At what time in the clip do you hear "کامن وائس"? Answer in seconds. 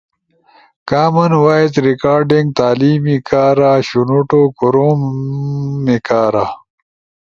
0.89-1.73